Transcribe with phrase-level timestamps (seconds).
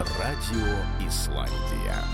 [0.00, 2.04] Радіо Ісландія.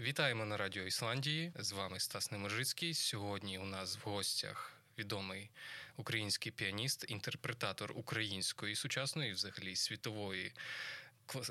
[0.00, 1.52] Вітаємо на Радіо Ісландії.
[1.58, 2.94] З вами Стас Немержицький.
[2.94, 5.50] Сьогодні у нас в гостях відомий
[5.96, 10.52] український піаніст, інтерпретатор української сучасної, взагалі світової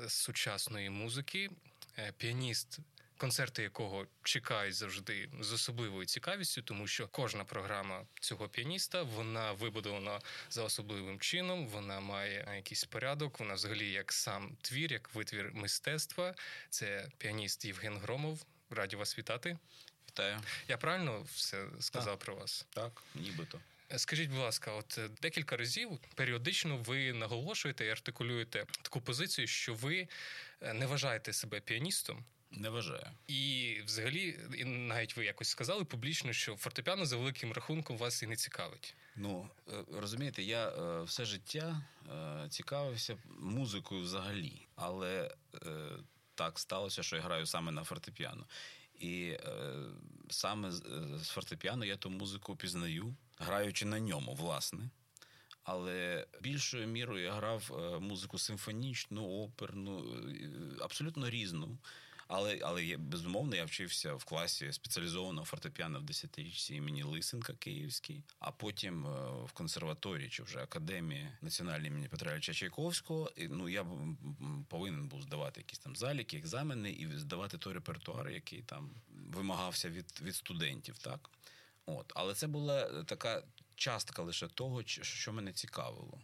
[0.08, 1.50] сучасної музики,
[1.98, 2.78] е, піаніст
[3.18, 10.20] концерти якого чекають завжди з особливою цікавістю, тому що кожна програма цього піаніста вона вибудована
[10.50, 11.66] за особливим чином.
[11.66, 13.40] Вона має якийсь порядок.
[13.40, 16.34] Вона взагалі як сам твір, як витвір мистецтва.
[16.70, 18.46] Це піаніст Євген Громов.
[18.70, 19.58] Раді вас вітати.
[20.08, 20.40] Вітаю.
[20.68, 22.24] Я правильно все сказав так.
[22.24, 22.66] про вас?
[22.70, 23.60] Так, нібито.
[23.96, 30.08] Скажіть, будь ласка, от декілька разів періодично ви наголошуєте і артикулюєте таку позицію, що ви
[30.60, 32.24] е, не вважаєте себе піаністом,
[32.56, 33.06] не вважаю.
[33.26, 38.36] І взагалі, навіть ви якось сказали публічно, що фортепіано за великим рахунком вас і не
[38.36, 38.94] цікавить.
[39.16, 45.34] Ну е, розумієте, я е, все життя е, цікавився музикою взагалі, але
[46.34, 48.46] так сталося, що я граю саме на фортепіано.
[49.00, 49.38] І
[50.30, 50.72] саме
[51.16, 54.90] з фортепіано я ту музику пізнаю, граючи на ньому, власне.
[55.64, 60.04] Але більшою мірою я грав музику симфонічну, оперну,
[60.80, 61.78] абсолютно різну.
[62.28, 68.22] Але але є безумовно, я вчився в класі спеціалізованого фортепіано в 10-річці імені Лисенка Київський,
[68.38, 69.10] а потім е,
[69.44, 73.32] в консерваторії чи вже академії національної імені Петра Ілліча Чайковського.
[73.36, 73.86] І, Ну я
[74.68, 80.20] повинен був здавати якісь там заліки, екзамени і здавати той репертуар, який там вимагався від,
[80.22, 80.98] від студентів.
[80.98, 81.30] Так,
[81.86, 83.42] от, але це була така
[83.74, 86.20] частка лише того, що мене цікавило.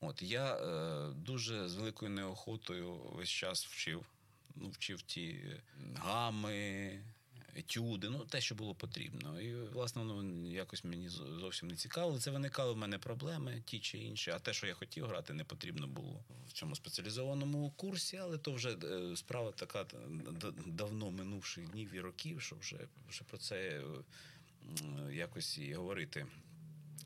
[0.00, 4.06] От я е, дуже з великою неохотою весь час вчив
[4.56, 5.40] ну, вчив ті
[5.94, 6.90] гами,
[7.56, 9.40] етюди, ну те, що було потрібно.
[9.40, 12.18] І, власне, воно якось мені зовсім не цікаво.
[12.18, 14.30] Це виникали в мене проблеми, ті чи інші.
[14.30, 18.52] А те, що я хотів грати, не потрібно було в цьому спеціалізованому курсі, але то
[18.52, 19.86] вже е, справа така
[20.66, 23.82] давно минувших днів і років, що вже, вже про це
[25.12, 26.26] якось і говорити.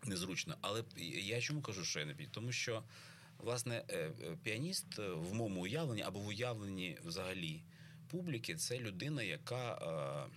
[0.05, 0.85] Незручно, але
[1.23, 2.31] я чому кажу, що я не піду?
[2.33, 2.83] Тому що
[3.43, 4.13] Власне, е, е,
[4.43, 7.63] піаніст е, в моєму уявленні або в уявленні взагалі
[8.09, 10.29] публіки це людина, яка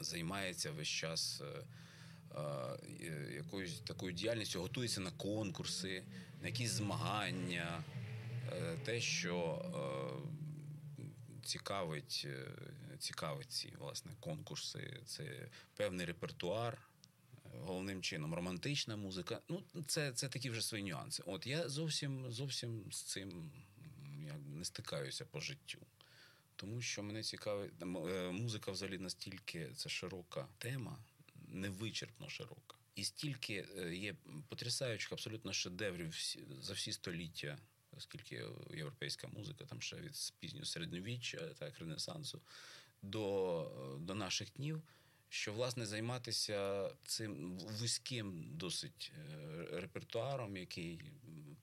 [0.00, 1.42] займається весь час
[3.34, 6.04] якоюсь такою діяльністю, готується на конкурси,
[6.40, 7.84] на якісь змагання,
[8.84, 9.64] те, що
[11.44, 12.26] цікавить
[12.98, 16.78] цікавить ці власне конкурси, це певний репертуар
[17.60, 19.40] головним чином романтична музика.
[19.48, 21.22] Ну, це це такі вже свої нюанси.
[21.26, 23.52] От я зовсім зовсім з цим
[24.26, 25.78] я не стикаюся по життю.
[26.56, 27.84] Тому що мене цікавить е,
[28.30, 30.98] музика взагалі настільки це широка тема,
[31.48, 32.76] невичерпно широка.
[32.94, 34.16] І стільки е, є
[34.48, 36.14] потрясаючих абсолютно шедеврів
[36.60, 37.58] за всі століття,
[37.92, 38.44] оскільки
[38.74, 42.40] європейська музика там ще від пізнього середньовіччя, так ренесансу
[43.02, 44.82] до, до наших днів
[45.34, 51.00] що власне займатися цим вузьким досить е, репертуаром, який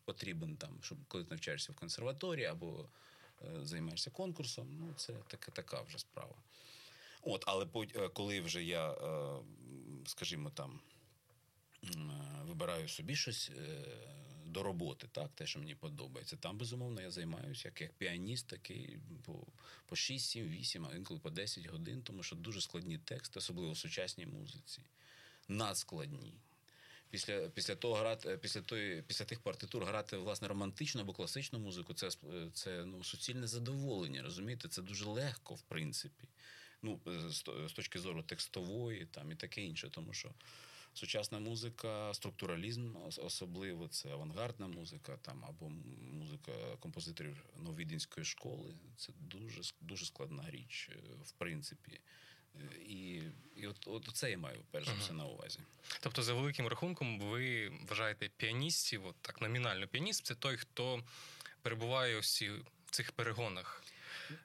[0.05, 2.89] потрібен там, щоб коли ти навчаєшся в консерваторії або
[3.41, 6.35] е, займаєшся конкурсом, ну це така така вже справа.
[7.21, 8.95] От, але е, коли вже я,
[10.05, 10.79] скажімо там,
[12.43, 13.51] вибираю собі щось
[14.51, 16.37] до роботи, так, те, що мені подобається.
[16.37, 19.47] Там, безумовно, я займаюся як як піаніст, такий по
[19.85, 23.71] по 6, 7, 8, а інколи по 10 годин, тому що дуже складні тексти, особливо
[23.71, 24.81] в сучасній музиці.
[25.47, 26.33] Надскладні.
[27.09, 31.93] Після після того грати, після тої, після тих партитур грати власне романтичну або класичну музику,
[31.93, 32.09] це
[32.53, 34.21] це ну, суцільне задоволення.
[34.21, 36.27] Розумієте, це дуже легко, в принципі.
[36.81, 40.33] Ну, з, з точки зору текстової там і таке інше, тому що
[40.93, 45.69] сучасна музика, структуралізм, особливо це авангардна музика, там або
[46.11, 48.73] музика композиторів нововідінської школи.
[48.97, 52.01] Це дуже дуже складна річ, е, в принципі.
[52.87, 53.21] І
[53.55, 55.59] і от от це я маю перш за все на увазі.
[55.99, 61.03] Тобто, за великим рахунком, ви вважаєте піаністів, от так номінально піаніст це той, хто
[61.61, 62.21] перебуває у
[62.91, 63.80] цих перегонах.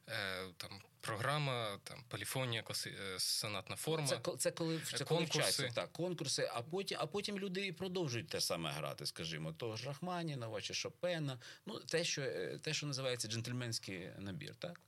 [0.09, 4.07] Е, там програма, там поліфонія, е, сонатна форма.
[4.07, 5.71] Це це коли це конкурси.
[5.75, 10.61] Так, конкурси, а потім а потім люди продовжують те саме грати, скажімо, того ж Рахманінова
[10.61, 11.39] чи Шопена.
[11.67, 14.81] Ну, те, що е, те, що називається джентльменський набір, так?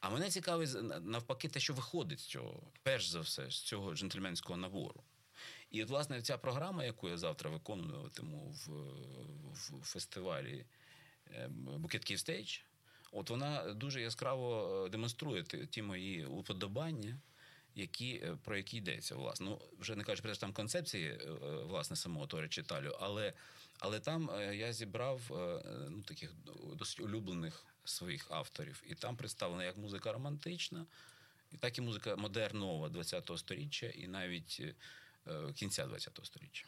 [0.00, 0.70] А мене цікавить
[1.02, 5.02] навпаки, те, що виходить з цього, перш за все, з цього джентльменського набору.
[5.70, 8.70] І от, власне, ця програма, яку я завтра виконуватиму в,
[9.52, 10.66] в фестивалі
[11.78, 12.58] Bouquet Kyiv Stage,
[13.14, 17.20] От вона дуже яскраво е, демонструє ті мої уподобання
[17.76, 19.46] які, е, про які йдеться, власне.
[19.46, 21.26] Ну, вже не кажучи про там концепції е,
[21.64, 23.32] власне самого то речиталю, але,
[23.78, 25.20] але там я зібрав
[25.90, 26.32] ну, таких
[26.74, 28.82] досить улюблених своїх авторів.
[28.86, 30.86] І там представлена як музика романтична,
[31.52, 34.62] і так і музика модерного ХХ століття, і навіть
[35.54, 36.64] кінця ХХ століття.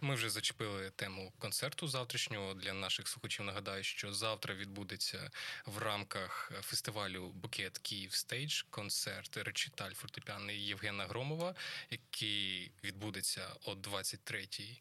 [0.00, 2.54] Ми вже зачепили тему концерту завтрашнього.
[2.54, 5.30] Для наших слухачів нагадаю, що завтра відбудеться
[5.66, 11.54] в рамках фестивалю Bouquet Kyiv Stage концерт речиталь фортепіаний Євгена Громова,
[11.90, 14.80] який відбудеться о 23-й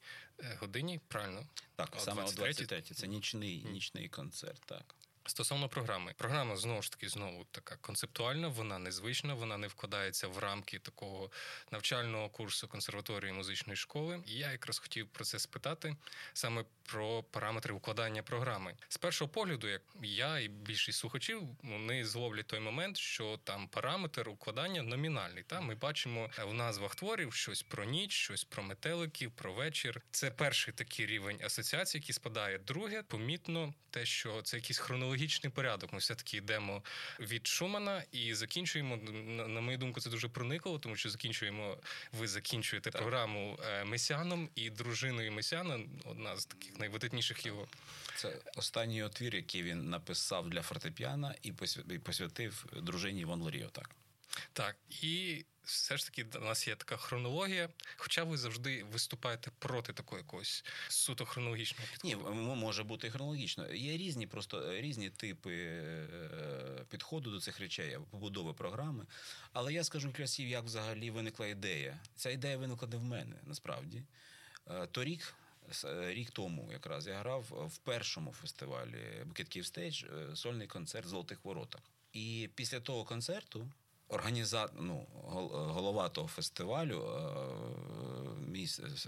[0.59, 0.99] годині.
[1.07, 1.47] Правильно?
[1.75, 2.65] Так, О саме о 23-й?
[2.65, 2.93] 23-й.
[2.93, 4.95] Це нічний, нічний концерт, так.
[5.29, 10.37] Стосовно програми, програма знову ж таки знову така концептуальна, вона незвична, вона не вкладається в
[10.37, 11.31] рамки такого
[11.71, 14.23] навчального курсу консерваторії музичної школи.
[14.25, 15.95] І я якраз хотів про це спитати
[16.33, 18.75] саме про параметри укладання програми.
[18.87, 24.29] З першого погляду, як я і більшість слухачів, вони зловлять той момент, що там параметр
[24.29, 25.43] укладання номінальний.
[25.43, 30.01] Та ми бачимо в назвах творів щось про ніч, щось про метеликів, про вечір.
[30.11, 32.57] Це перший такий рівень асоціації, який спадає.
[32.57, 34.79] Друге, помітно те, що це якийсь
[35.19, 35.93] хронологічний порядок.
[35.93, 36.83] Ми все таки йдемо
[37.19, 38.97] від Шумана і закінчуємо.
[38.97, 41.77] На, на мою думку, це дуже проникло, тому що закінчуємо.
[42.11, 47.67] Ви закінчуєте програму Месіаном і дружиною Месяна, одна з таких найвидатніших його.
[48.15, 53.69] Це останній отвір, який він написав для фортепіано і посвя- посвятив дружині Іван Лоріо.
[53.69, 53.89] Так.
[54.53, 57.69] Так, і все ж таки у нас є така хронологія.
[57.97, 62.27] Хоча ви завжди виступаєте проти такого якогось суто хронологічного підходу.
[62.27, 63.73] м- може бути хронологічно.
[63.73, 69.05] Є різні просто е, різні типи е, підходу до цих речей, побудови програми.
[69.53, 71.99] Але я скажу кілька слів, як взагалі виникла ідея.
[72.15, 74.03] Ця ідея виникла не в мене, насправді.
[74.69, 75.33] Е, Торік,
[75.85, 81.05] е, рік тому, якраз я грав в першому фестивалі Bouquet Kyiv Stage е, сольний концерт
[81.05, 81.81] в Золотих Воротах.
[82.13, 83.71] І після того концерту
[84.09, 84.69] організа...
[84.79, 85.05] ну,
[85.51, 88.67] голова того фестивалю, е, мій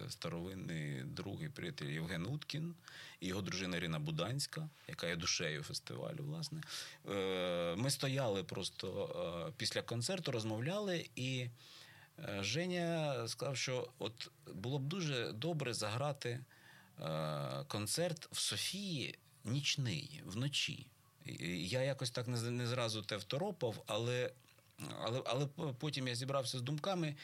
[0.10, 2.76] старовинний друг і приятель Євген Уткін
[3.20, 6.62] і його дружина Ірина Буданська, яка є душею фестивалю, власне.
[7.10, 8.88] Е, Ми стояли просто
[9.50, 11.48] е, після концерту, розмовляли, і
[12.40, 16.40] Женя сказав, що от було б дуже добре заграти
[17.68, 20.88] концерт в Софії нічний, вночі.
[21.56, 24.32] Я якось так не зразу те второпав, але,
[25.02, 25.46] але, але
[25.80, 27.16] потім я зібрався з думками.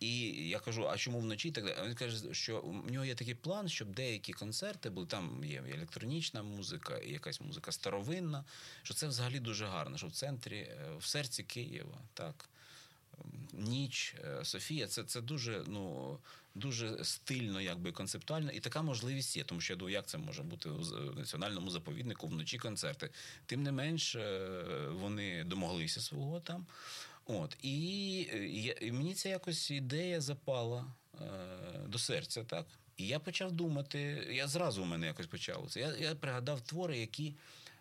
[0.00, 0.18] І
[0.48, 1.86] я кажу, а чому вночі так?
[1.86, 6.42] Він каже, що в нього є такий план, щоб деякі концерти були там є електронічна
[6.42, 8.44] музика, і якась музика старовинна,
[8.82, 12.48] що це взагалі дуже гарно, що в центрі, е, в серці Києва, так.
[13.52, 16.18] Ніч, е, Софія, це, це дуже, ну,
[16.54, 20.42] дуже стильно, якби концептуально, і така можливість є, тому що я думаю, як це може
[20.42, 23.10] бути у національному заповіднику вночі концерти.
[23.46, 24.48] Тим не менш, е,
[24.92, 26.66] вони домоглися свого там.
[27.26, 28.46] От, і, е,
[28.80, 31.26] і мені ця якось ідея запала е,
[31.86, 32.66] до серця, так.
[32.96, 33.98] І я почав думати,
[34.30, 35.80] я зразу у мене якось почало це.
[35.80, 37.34] Я, я пригадав твори, які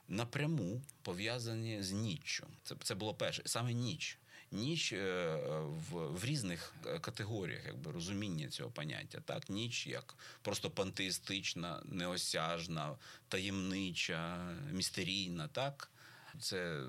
[0.07, 2.47] напряму пов'язані з ніччю.
[2.63, 4.17] Це, це було перше, саме ніч.
[4.51, 9.21] Ніч е, в, в різних е, категоріях, якби розуміння цього поняття.
[9.25, 12.97] Так, ніч як просто пантеїстична, неосяжна,
[13.27, 14.37] таємнича,
[14.71, 15.91] містерійна, так.
[16.39, 16.83] Це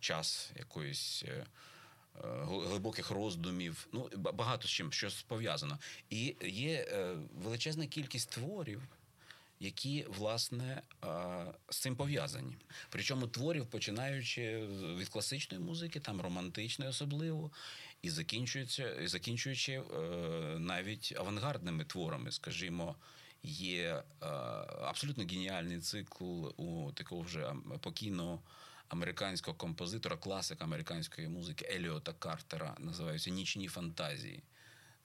[0.00, 1.24] час якоїсь.
[1.26, 1.46] е,
[2.68, 5.78] глибоких роздумів, ну ба- багато з чим щось пов'язано.
[6.10, 8.82] І є е, величезна кількість творів,
[9.60, 10.82] які власне
[11.70, 12.56] з цим пов'язані.
[12.90, 17.50] Причому творів, починаючи від класичної музики, там романтичної особливо,
[18.02, 19.82] і закінчується, і закінчуючи е,
[20.58, 22.96] навіть авангардними творами, скажімо.
[23.42, 24.26] Є е,
[24.82, 28.40] абсолютно геніальний цикл у такого вже покійного
[28.88, 34.42] американського композитора, класика американської музики Еліота Картера, називається Нічні фантазії.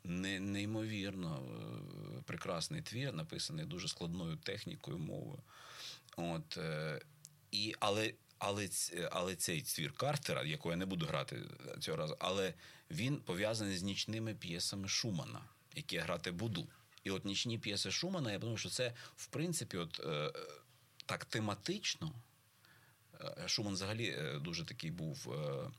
[0.04, 5.40] Не, неймовірно е, прекрасний твір, написаний дуже складною технікою мовою.
[6.18, 7.02] От, е,
[7.52, 8.70] і, але, але,
[9.12, 11.42] але цей твір Картера, якого я не буду грати
[11.80, 12.54] цього разу, але
[12.92, 15.42] він пов'язаний з нічними п'єсами Шумана,
[15.76, 16.68] які я грати буду.
[17.04, 20.34] І от нічні п'єси Шумана, я думаю, що це, в принципі, от, е,
[21.06, 22.14] так тематично.
[23.24, 25.34] Е, Шуман взагалі е, дуже такий був.
[25.34, 25.72] е,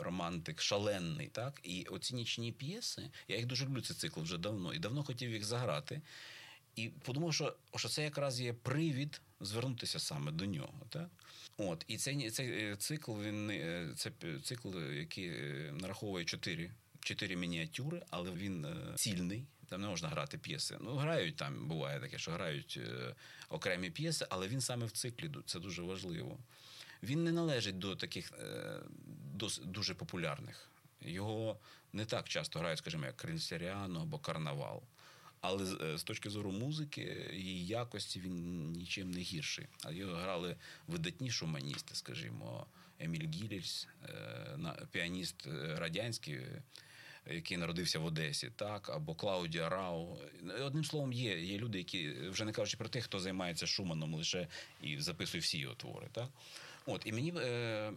[0.00, 1.60] Романтик шалений, так?
[1.62, 5.30] І оці нічні п'єси, я їх дуже люблю цей цикл вже давно, і давно хотів
[5.30, 6.00] їх заграти.
[6.76, 10.86] І подумав, що, що це якраз є привід звернутися саме до нього.
[10.88, 11.08] Так?
[11.56, 13.52] От, і цей, цей цикл, він
[13.96, 14.10] це
[14.42, 15.30] цикл, який
[15.72, 16.24] нараховує
[17.00, 19.44] чотири, мініатюри, але він цільний.
[19.68, 20.76] Там не можна грати п'єси.
[20.80, 23.14] Ну, грають там, буває таке, що грають е,
[23.48, 26.38] окремі п'єси, але він саме в циклі це дуже важливо.
[27.02, 28.80] Він не належить до таких е,
[29.64, 30.70] дуже популярних
[31.00, 31.58] Його
[31.92, 34.82] не так часто грають, скажімо, як Крильсеріано або Карнавал.
[35.40, 39.66] Але з, е, точки зору музики і якості він нічим не гірший.
[39.84, 40.56] А його грали
[40.86, 42.66] видатні шуманісти, скажімо,
[42.98, 45.46] Еміль Гілільс, е, піаніст
[45.76, 46.40] радянський,
[47.30, 50.18] який народився в Одесі, так, або Клаудія Рау.
[50.60, 54.48] Одним словом, є, є люди, які вже не кажучи про тих, хто займається Шуманом лише
[54.82, 56.08] і записує всі його твори.
[56.12, 56.28] Так?
[56.86, 57.92] От, і мені е,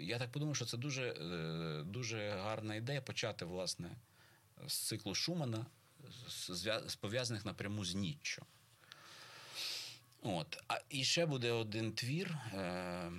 [0.00, 3.90] я так подумав, що це дуже, е, дуже гарна ідея почати, власне,
[4.66, 5.66] з циклу Шумана,
[6.28, 8.42] з, пов'язаних напряму з Ніччю.
[10.22, 10.62] От.
[10.68, 13.10] А і ще буде один твір, е,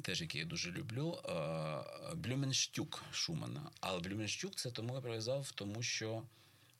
[0.00, 3.70] теж який я дуже люблю, е, Блюменштюк Шумана.
[3.80, 6.22] Але Блюменштюк це тому я прив'язав, тому що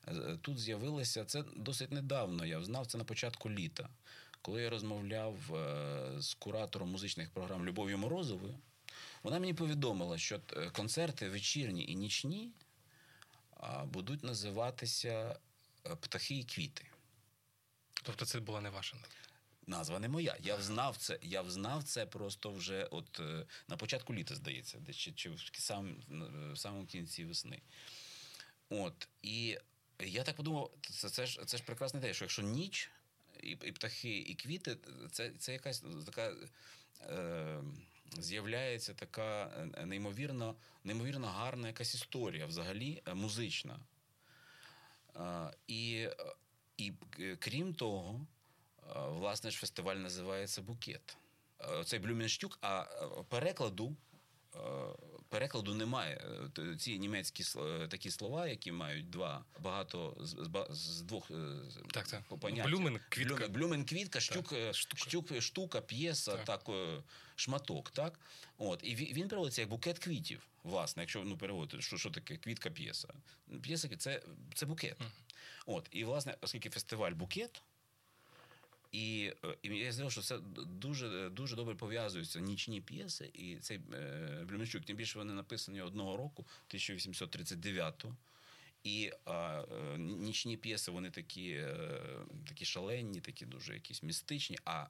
[0.09, 2.47] е, тут з'явилося це досить недавно.
[2.47, 3.89] Я знав це на початку літа.
[4.43, 8.59] Коли я розмовляв е, з куратором музичних програм Любов'ю Морозовою,
[9.23, 10.41] вона мені повідомила, що
[10.73, 12.53] концерти вечірні і нічні
[13.85, 15.39] будуть називатися
[16.01, 16.85] Птахи і квіти.
[18.03, 19.30] Тобто це була не ваша назва.
[19.71, 20.37] Назва не моя.
[20.41, 21.19] Я взнав це.
[21.23, 25.41] Я взнав це просто вже от е, на початку літа, здається, десь чи, чи в
[25.53, 25.97] сам,
[26.53, 27.61] в самому кінці весни.
[28.69, 29.09] От.
[29.23, 29.59] І
[30.01, 32.91] я так подумав, це, це, ж, це ж прекрасна ідея, що якщо ніч,
[33.43, 34.77] і, і птахи, і квіти,
[35.11, 36.35] це, це якась така.
[37.03, 37.63] Е,
[38.19, 39.45] З'являється така
[39.77, 43.81] е, неймовірно, неймовірно гарна якась історія взагалі е, музична.
[45.67, 46.35] І, е,
[46.77, 48.40] і е, крім того, е,
[48.95, 51.17] власне ж фестиваль називається Букет.
[51.61, 53.97] Е, Цей Блюменштюк, а е, перекладу.
[54.57, 54.59] е,
[55.29, 56.25] Перекладу немає.
[56.59, 60.37] Е, Ці німецькі е, такі слова, які мають два багато з,
[60.71, 61.35] з двох е,
[61.93, 62.23] Так, так.
[62.39, 62.69] поняття.
[62.69, 63.49] Блюмен, квітка.
[63.49, 64.73] Блюмен, квітка, е, штука.
[64.73, 66.45] щук, штука, п'єса, Так.
[66.45, 66.69] так.
[66.69, 67.03] е,
[67.37, 67.91] шматок.
[67.91, 68.21] Так?
[68.59, 68.81] От.
[68.85, 70.47] І він, він переводиться як букет квітів.
[70.65, 73.09] Власне, якщо ну, переводити, що, що таке квітка п'єса.
[73.63, 74.23] П'єса це,
[74.55, 74.97] це букет.
[75.67, 75.89] От.
[75.91, 77.63] І, власне, оскільки фестиваль букет,
[78.93, 83.81] і, е, і я знав, що це дуже, дуже добре пов'язуються нічні п'єси, і цей
[83.93, 88.17] е, Блюменчук, тим більше вони написані одного року, 1839-го.
[88.85, 91.65] І а, е, нічні п'єси, вони такі,
[92.49, 94.59] такі шаленні, такі дуже якісь містичні.
[94.65, 94.87] А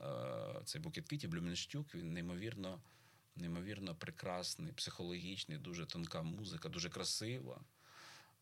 [0.00, 2.80] е, цей букет квітів Блюменштюк, він неймовірно,
[3.36, 7.60] неймовірно прекрасний, психологічний, дуже тонка музика, дуже красива.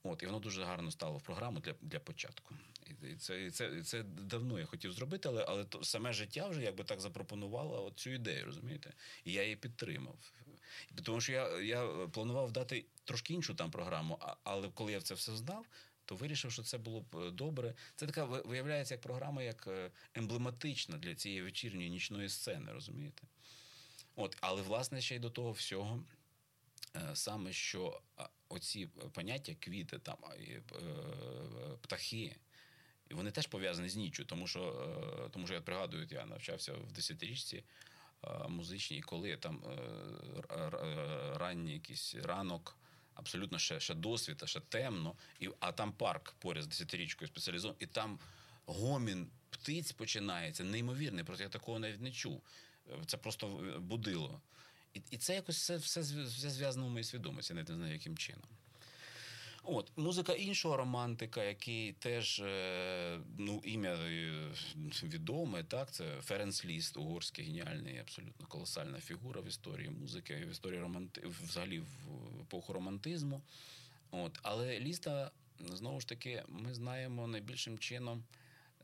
[0.03, 2.55] От, і воно дуже гарно стало в програму для, для початку.
[3.13, 6.49] І це, і це, і це давно я хотів зробити, але, але то, саме життя
[6.49, 8.93] вже якби так запропонувало цю ідею, розумієте?
[9.25, 10.33] І я її підтримав.
[11.03, 15.37] Тому що я, я планував дати трошки іншу там програму, але коли я це все
[15.37, 15.67] знав,
[16.05, 17.75] то вирішив, що це було б е, добре.
[17.97, 23.23] Це така виявляється як програма, як е, емблематична для цієї вечірньої нічної сцени, розумієте?
[24.17, 26.05] От, але власне ще й до того всього
[26.97, 28.01] е, саме що
[28.53, 30.63] оці поняття квіти, там і, е,
[31.81, 32.37] птахи,
[33.09, 34.61] і вони теж пов'язані з ніччю, тому що,
[35.25, 37.65] е, тому що я пригадую, я навчався в десятирічці
[38.25, 40.71] е, музичній, коли там е,
[41.39, 42.77] ранній якийсь ранок.
[43.15, 47.87] Абсолютно ще, ще досвіта, ще темно, і, а там парк поряд з десятирічкою спеціалізований, і
[47.87, 48.19] там
[48.67, 52.43] гомін птиць починається, неймовірний, просто я такого навіть не чув.
[52.89, 53.47] Е, Це просто
[53.81, 54.41] будило.
[55.11, 58.49] І, це якось все, все, все зв'язано в моїй свідомості, не знаю, яким чином.
[59.65, 64.53] От, музика іншого романтика, який теж е, ну, ім'я е,
[65.03, 70.81] відоме, так, це Ференц Ліст, угорський геніальний, абсолютно колосальна фігура в історії музики, в історії
[70.81, 71.23] романти...
[71.27, 73.43] взагалі в епоху романтизму.
[74.11, 75.31] От, але Ліста,
[75.61, 78.25] знову ж таки, ми знаємо найбільшим чином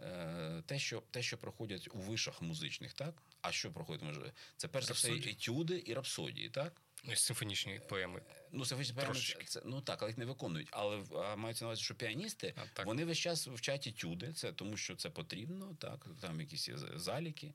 [0.01, 3.15] е, те, що, те, що проходять у вишах музичних, так?
[3.41, 4.03] А що проходить?
[4.03, 6.83] Може, Це перш за все етюди і рапсодії, так?
[7.05, 8.23] Ну, симфонічні поеми.
[8.53, 9.45] Ну, симфонічні поеми Трошечки.
[9.45, 10.69] це, ну так, але їх не виконують.
[10.71, 12.87] Але а, мається на увазі, що піаністи А, так.
[12.87, 17.53] вони весь час вчать етюди, це тому, що це потрібно, так, там якісь заліки.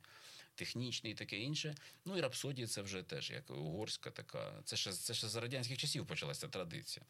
[0.55, 1.75] Технічні і таке інше.
[2.05, 4.61] Ну і рапсодії це вже теж як угорська така.
[4.65, 7.05] Це ще, це ще з радянських часів почалася традиція.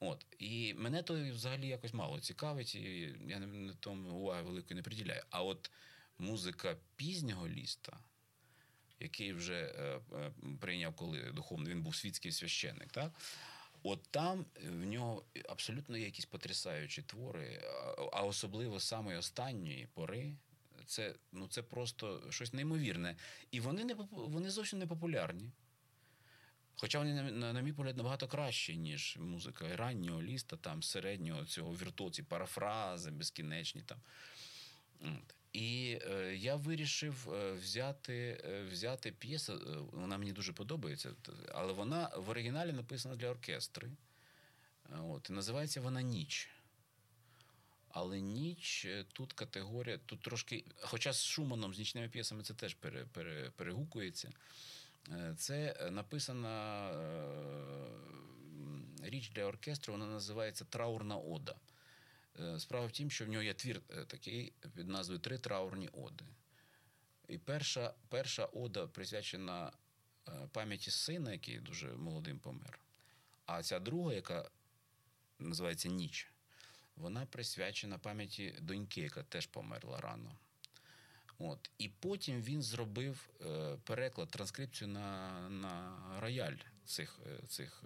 [0.00, 0.26] От.
[0.38, 4.82] І мене то взагалі якось мало цікавить, і я не, не тому уваги великої не
[4.82, 5.22] приділяю.
[5.30, 5.70] А от
[6.20, 7.98] музика пізнього ліста,
[9.00, 13.12] який вже е, е, прийняв, коли духовно він був світський священник, так?
[13.82, 17.62] От там в нього абсолютно є якісь потрясаючі твори,
[18.12, 20.36] а- особливо самої останньої пори.
[20.86, 23.16] Це, ну, це просто щось неймовірне.
[23.50, 25.50] І вони, не, вони зовсім не популярні.
[26.76, 31.72] Хоча вони, на, на, мій погляд, набагато кращі, ніж музика раннього ліста, там, середнього цього
[31.72, 33.82] віртуоці, парафрази безкінечні.
[33.82, 33.98] Там.
[35.00, 35.34] От.
[35.52, 39.88] І е, я вирішив е, взяти, е, взяти п'єсу.
[39.92, 41.14] Вона мені дуже подобається,
[41.52, 43.90] але вона в оригіналі написана для оркестри.
[44.92, 46.48] Е, От, називається вона Ніч.
[47.92, 53.06] Але ніч тут категорія, тут трошки, хоча з Шуманом, з нічними п'єсами це теж пере,
[53.12, 54.32] пере, перегукується.
[55.08, 57.20] Е, Це написана е,
[59.02, 61.54] річ для оркестру, вона називається Траурна ода.
[62.40, 65.88] Е, Справа в тім, що в нього є твір е, такий під назвою Три траурні
[65.88, 66.24] оди.
[67.28, 69.72] І перша, перша ода присвячена
[70.28, 72.78] е, пам'яті сина, який дуже молодим помер.
[73.46, 74.50] А ця друга, яка
[75.38, 76.28] називається Ніч,
[76.96, 80.38] вона присвячена пам'яті доньки, яка теж померла рано.
[81.38, 81.70] От.
[81.78, 83.30] І потім він зробив
[83.84, 87.18] переклад, транскрипцію на, на рояль цих,
[87.48, 87.84] цих,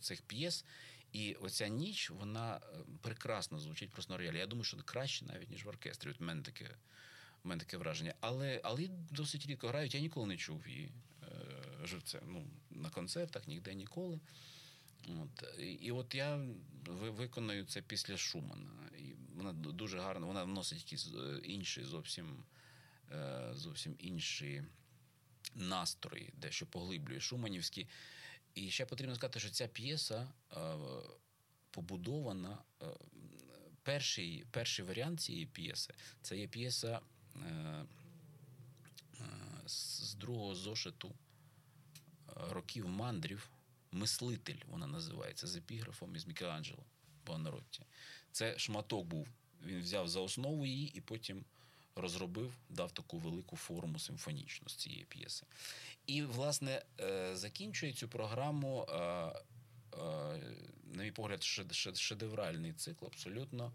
[0.00, 0.64] цих п'єс.
[1.12, 2.60] І оця ніч, вона е,
[3.02, 4.38] прекрасно звучить просто на роялі.
[4.38, 6.10] Я думаю, що краще навіть, ніж в оркестрі.
[6.10, 6.70] От в мене таке,
[7.44, 8.14] в мене таке враження.
[8.20, 9.94] Але, але досить рідко грають.
[9.94, 10.90] Я ніколи не чув її
[11.22, 11.26] е,
[11.84, 12.22] живцем.
[12.26, 14.20] Ну, на концертах, ніде ніколи.
[15.08, 15.58] От.
[15.58, 16.46] І, і от я
[16.96, 18.90] виконую це після Шумана.
[18.98, 22.44] І вона дуже гарно, вона вносить якісь е, інші зовсім,
[23.12, 24.64] е, зовсім інші
[25.54, 27.88] настрої, дещо поглиблює Шуманівські.
[28.58, 30.76] І ще потрібно сказати, що ця п'єса е,
[31.70, 32.58] побудована.
[32.82, 32.86] Е,
[33.82, 37.00] перший, перший варіант цієї п'єси це є п'єса
[37.36, 37.84] е,
[39.66, 41.14] з другого зошиту
[42.26, 43.50] років мандрів.
[43.92, 46.84] Мислитель вона називається з епіграфом із Мікеланджело
[47.26, 47.82] Буонаротті.
[48.32, 49.28] Це шматок був.
[49.66, 51.44] Він взяв за основу її і потім
[51.98, 55.46] розробив, дав таку велику форму симфонічну з цієї п'єси.
[56.06, 59.32] І, власне, е, закінчує цю програму, е, е,
[60.94, 63.72] на мій погляд, шед- шед- шедевральний цикл абсолютно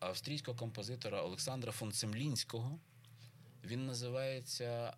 [0.00, 2.78] австрійського композитора Олександра фон Цемлінського.
[3.64, 4.96] Він називається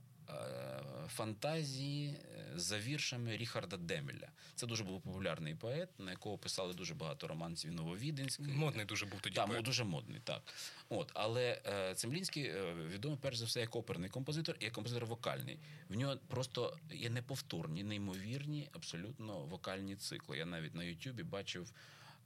[1.11, 4.29] Фантазії е, за віршами Ріхарда Демеля.
[4.55, 8.49] Це дуже був популярний поет, на якого писали дуже багато романців нововіденських.
[8.49, 9.37] Модний дуже був тоді.
[9.37, 9.65] Так, поет.
[9.65, 10.43] дуже модний, так.
[10.89, 15.07] От, але е, Цемлінський е, відомий перш за все як оперний композитор і як композитор
[15.07, 15.59] вокальний.
[15.89, 20.39] В нього просто є неповторні, неймовірні, абсолютно вокальні цикли.
[20.39, 21.73] Я навіть на Ютубі бачив.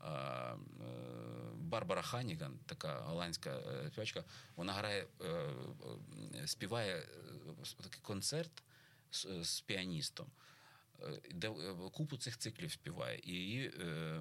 [0.05, 0.57] Е,
[1.55, 4.25] Барбара Ханіган, така голландська е, співачка,
[4.57, 7.09] вона грає, е, співає
[7.83, 8.63] такий концерт
[9.43, 10.27] з, піаністом,
[11.31, 11.51] де
[11.93, 13.21] купу цих циклів співає.
[13.25, 13.73] І її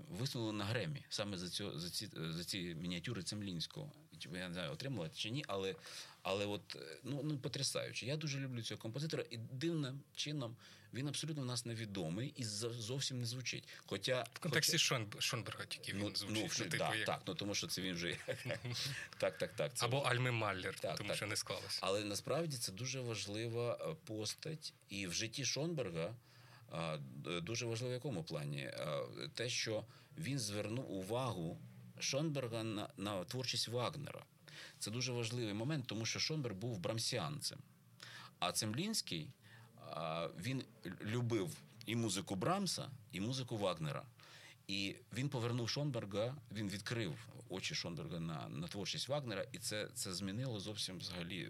[0.10, 3.92] висунули на Гремі саме за, цю, за, ці, за ці мініатюри Цемлінського.
[4.22, 5.76] Я не знаю, отримала чи ні, але,
[6.24, 8.06] але от, е, ну, ну, потрясаюче.
[8.06, 10.56] Я дуже люблю цього композитора, і дивним чином
[10.94, 13.68] він абсолютно в нас невідомий і зовсім не звучить.
[13.86, 16.28] Хоча, В контексті хоча, Шон- Шонберга тільки він звучить.
[16.30, 18.18] ну, ну, типу, да, як- так, ну тому що це він вже
[19.18, 19.74] так, так, так.
[19.74, 21.18] Це Або вже- Альми Маллер, Так, тому так.
[21.18, 21.80] що не склалося.
[21.82, 26.16] але насправді це дуже важлива е, постать, і в житті Шонберга
[27.42, 28.72] дуже важливо в якому плані
[29.34, 29.86] те, що
[30.18, 31.62] він звернув увагу
[32.00, 34.26] Шонберга на, на творчість Вагнера.
[34.80, 37.60] Це дуже важливий момент, тому що Шонберг був брамсіанцем.
[38.40, 39.30] А Цемлінський
[40.38, 40.64] він
[41.02, 44.04] любив і музику Брамса, і музику Вагнера.
[44.68, 50.14] І він повернув Шонберга, він відкрив очі Шонберга на, на творчість Вагнера, і це, це
[50.14, 51.50] змінило зовсім взагалі е,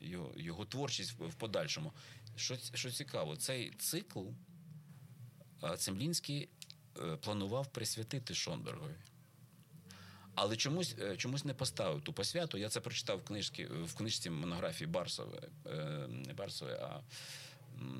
[0.00, 1.92] його, його творчість в, подальшому.
[2.36, 4.24] Що, що цікаво, цей цикл
[5.76, 6.48] Цемлінський
[6.98, 8.94] е, планував присвятити Шонбергові.
[10.42, 12.58] Але чомусь, е, чомусь не поставив ту посвяту.
[12.58, 15.38] Я це прочитав в книжці, в книжці монографії Барсове,
[16.08, 17.00] не Барсове, а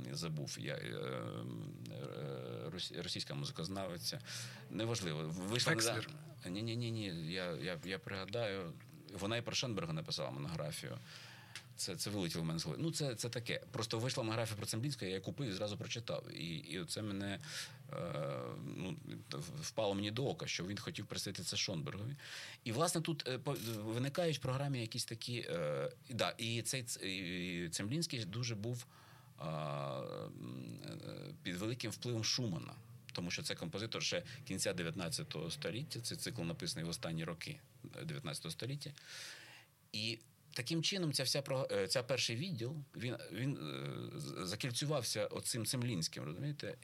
[0.09, 0.57] я забув.
[0.61, 0.79] Я, е,
[1.92, 4.20] е, рос- російська музикознавиця.
[4.70, 5.22] Неважливо.
[5.29, 5.72] Вийшла?
[6.46, 7.33] Ні, ні, ні, ні.
[7.33, 8.72] Я, я, я пригадаю,
[9.18, 10.98] вона і про Шенберга написала монографію.
[11.81, 12.83] Це, це вилетіло в мене з голови.
[12.83, 13.61] Ну, це, це таке.
[13.71, 16.33] Просто вийшла монографія про Цемблінського, я її купив і зразу прочитав.
[16.33, 17.38] І, і це мене
[17.93, 17.97] е,
[18.77, 18.97] ну,
[19.62, 22.16] впало мені до ока, що він хотів присвятити це Шонбергові.
[22.64, 23.40] І, власне, тут е,
[23.85, 25.47] виникають в програмі якісь такі.
[25.49, 28.87] Е, да, і цей і Цемблінський дуже був
[29.40, 30.29] е, е,
[31.43, 32.75] під великим впливом Шумана.
[33.12, 37.61] Тому що це композитор ще кінця 19 століття, цей цикл написаний в останні роки
[38.05, 38.90] 19 століття.
[39.93, 40.19] І
[40.61, 41.42] таким чином ця вся
[41.73, 46.77] е, ця перший відділ він, він е, закільцювався оцим Цемлінським, розумієте?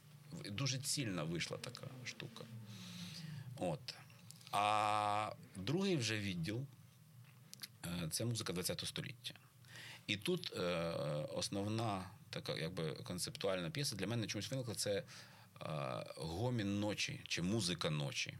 [0.50, 2.44] Дуже цільна вийшла така штука.
[3.56, 3.94] От.
[4.50, 6.66] А другий вже відділ
[7.86, 9.34] е, це музика ХХ століття.
[10.06, 10.52] І тут
[11.34, 15.02] основна така якби концептуальна п'єса для мене чомусь виникла це
[16.16, 18.34] гомін ночі чи музика ночі.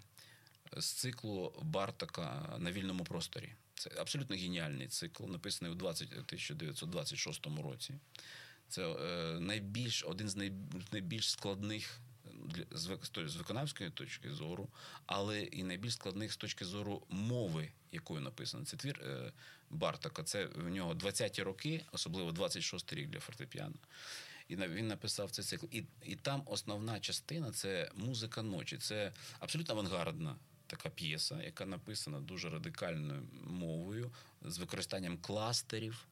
[0.77, 3.53] з циклу Бартака на вільному просторі.
[3.79, 7.95] Це абсолютно геніальний цикл, написаний у 20, 1926 році.
[8.69, 10.53] Це е, найбільш один з най,
[10.93, 12.01] найбільш складних
[12.71, 14.69] з виконавської точки зору,
[15.07, 18.65] але і найбільш складних з точки зору мови, якою написано.
[18.65, 19.33] Це твір е,
[19.71, 20.23] Бартака.
[20.23, 23.77] Це в нього 20-ті роки, особливо 26-й рік для фортепіано.
[24.49, 25.67] І він написав цей цикл.
[25.71, 28.79] І, і там основна частина це музика ночі.
[28.79, 30.37] Це абсолютно авангардна
[30.67, 34.11] така п'єса, яка написана дуже радикальною мовою,
[34.43, 36.07] з використанням кластерів,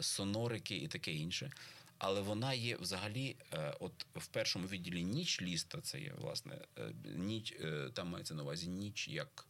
[0.00, 1.50] сонорики і таке інше.
[1.98, 6.92] Але вона є взагалі, е, от в першому відділі ніч ліста, це є власне е,
[7.04, 9.46] ніч, е, там мається на увазі ніч як,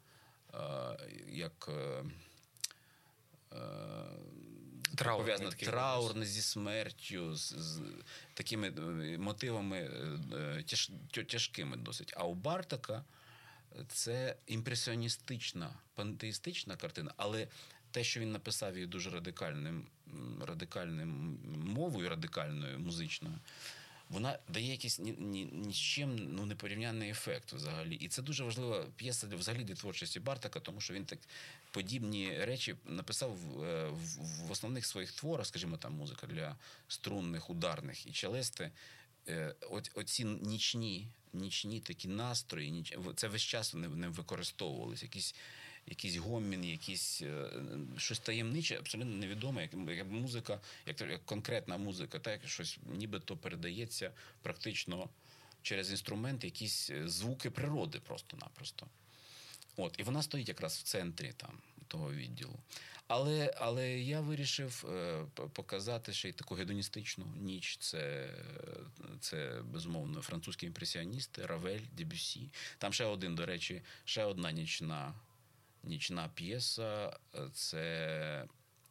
[1.28, 1.70] як
[4.96, 7.82] Траурний пов'язано такий траурне зі смертю, з, з
[8.34, 8.70] такими
[9.18, 9.90] мотивами
[10.66, 12.14] тяж, тяжкими досить.
[12.16, 13.04] А у Бартака
[13.88, 17.48] це імпресіоністична, пантеїстична картина, але
[17.90, 19.86] те, що він написав її дуже радикальним,
[20.46, 23.38] радикальним мовою, радикальною музичною,
[24.08, 27.94] вона дає якийсь ні, ні, ні з чим ну, непорівнянний ефект взагалі.
[27.94, 31.18] І це дуже важлива п'єса для взагалі для творчості Бартака, тому що він так
[31.70, 33.30] подібні речі написав
[33.62, 36.56] е, в, в основних своїх творах, скажімо, там музика для
[36.88, 38.70] струнних, ударних і челести.
[39.30, 39.54] Е,
[39.94, 42.96] оці нічні, нічні такі настрої, ніч...
[43.16, 45.04] це весь час вони ним використовувалися.
[45.04, 45.34] Якісь,
[45.86, 47.50] якийсь гомін, якісь е,
[47.96, 54.12] щось таємниче, абсолютно невідоме, як, як музика, як, як конкретна музика, так щось нібито передається
[54.42, 55.08] практично
[55.62, 58.86] через інструмент, якісь е, звуки природи просто-напросто.
[59.76, 61.58] От, і вона стоїть якраз в центрі там
[61.90, 62.58] того відділу.
[63.08, 65.24] Але, але я вирішив е,
[65.54, 67.76] показати ще й таку гедоністичну ніч.
[67.80, 68.30] Це,
[69.20, 72.50] це безумовно французькі імпресіоністи, Равель, Дебюсі.
[72.78, 75.14] Там ще один, до речі, ще одна нічна,
[75.84, 77.16] нічна п'єса.
[77.34, 77.82] е, Це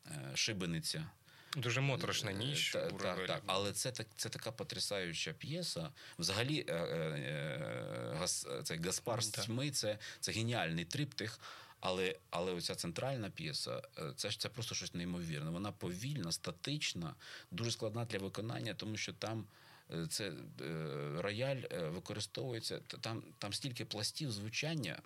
[0.08, 1.10] е, Шибениця.
[1.58, 2.72] Дуже моторошна ніч.
[2.72, 5.90] Та- так, так, але це так, це така потрясаюча п'єса.
[6.20, 9.46] Взагалі, е, е, е, гас, цей Гаспар з Так.
[9.46, 11.40] тьми це, це геніальний триптих.
[11.80, 15.50] Але, але оця центральна п'єса, е, це ж це просто щось неймовірне.
[15.50, 17.16] Вона повільна, статична,
[17.52, 19.46] дуже складна для виконання, тому що там
[19.94, 22.80] е, це е, рояль використовується.
[22.80, 25.02] Там, там стільки пластів звучання,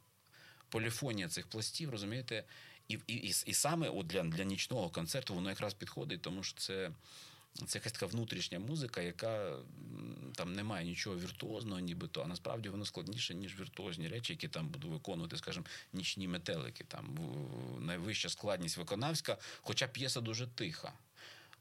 [0.70, 2.44] поліфонія цих пластів, розумієте,
[2.88, 6.60] і, і, і, і саме от для, для нічного концерту воно якраз підходить, тому що
[6.60, 6.92] це.
[7.68, 9.60] Це якась така внутрішня музика, яка
[10.36, 14.68] там не має нічого віртуозного, нібито, а насправді воно складніше, ніж віртуозні речі, які там
[14.68, 16.84] будуть виконувати, скажімо, нічні метелики.
[16.84, 17.18] Там
[17.80, 20.94] найвища складність виконавська, хоча п'єса дуже тиха.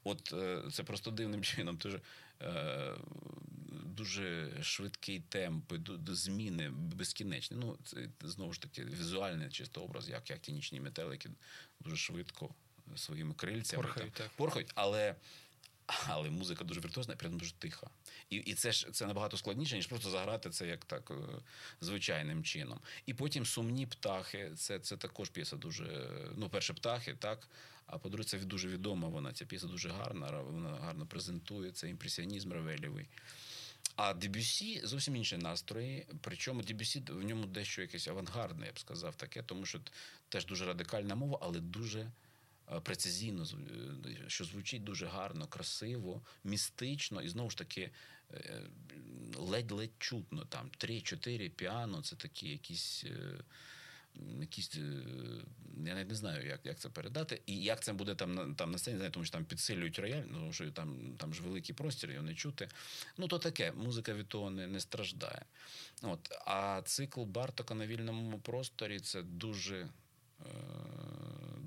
[0.03, 1.77] От е, це просто дивним чином.
[1.77, 2.01] Дуже,
[3.85, 5.73] дуже швидкий темп,
[6.07, 7.57] зміни безкінечні.
[7.59, 11.29] Ну, це знову ж таки візуальний чисто образ, як, як ті нічні метелики
[11.79, 12.49] дуже швидко
[12.95, 14.29] своїми крильцями Порхають, так.
[14.35, 15.15] порхають, але.
[15.85, 17.87] Але музика дуже віртуозна і при дуже тиха.
[18.29, 21.15] І, і це ж це набагато складніше, ніж просто заграти це як так е,
[21.81, 22.79] звичайним чином.
[23.05, 24.51] І потім сумні птахи.
[24.55, 26.09] Це, це також п'єса дуже.
[26.35, 27.47] Ну, перше, птахи, так.
[27.85, 29.33] А по-друге, це дуже відома вона.
[29.33, 33.07] Ця п'єса дуже гарна, вона гарно презентує, це імпресіонізм Равелєвий.
[33.95, 36.05] А Дебюсі зовсім інші настрої.
[36.21, 39.79] Причому Дебюсі в ньому дещо якесь авангардне, я б сказав, таке, тому що
[40.29, 42.11] теж дуже радикальна мова, але дуже
[42.81, 43.45] прецизійно,
[44.05, 47.91] е, що звучить дуже гарно, красиво, містично, і знову ж таки
[48.33, 48.61] е,
[49.35, 50.45] ледь-ледь чутно.
[50.45, 53.03] Там три-чотири піано, це такі якісь.
[53.05, 53.39] е,
[54.39, 55.03] Якісь, е,
[55.85, 57.41] я навіть не знаю, як, як це передати.
[57.45, 60.37] І як це буде там там на сцені, знаю, тому що там підсилюють рояль, ну,
[60.39, 62.69] тому що там, там ж великий простір, його не чути.
[63.17, 65.45] Ну, то таке, музика від того не, не страждає.
[66.01, 66.29] От.
[66.45, 70.45] А цикл Бартока на вільному просторі це дуже, е,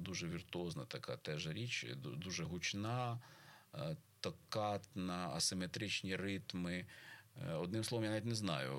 [0.06, 3.18] дуже віртуозна така теж річ, дуже гучна,
[3.74, 6.86] е, токатна, асиметричні ритми.
[7.42, 8.72] Е, Одним словом, я навіть не знаю.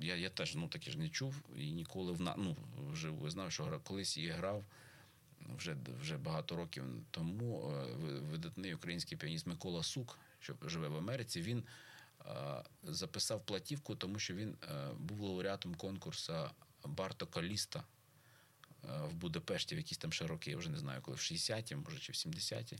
[0.00, 2.56] Я, я теж ну, таки ж не чув і ніколи вна, ну,
[2.92, 4.64] вживу знав, що колись я грав
[5.56, 7.70] вже, вже багато років тому.
[7.70, 7.86] е,
[8.30, 11.64] Видатний український піаніст Микола Сук, що живе в Америці, він
[12.26, 16.32] е, записав платівку, тому що він е, був лауреатом конкурсу
[16.84, 17.82] Барто Каліста е,
[18.82, 21.98] в Будапешті в якісь там ще роки, я вже не знаю, коли в 60-ті, може,
[21.98, 22.76] чи в 70-ті.